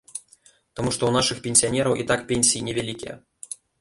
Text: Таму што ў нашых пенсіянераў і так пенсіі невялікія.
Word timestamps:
Таму 0.75 0.93
што 0.95 1.03
ў 1.09 1.13
нашых 1.17 1.37
пенсіянераў 1.45 1.93
і 2.05 2.07
так 2.13 2.25
пенсіі 2.33 2.67
невялікія. 2.71 3.13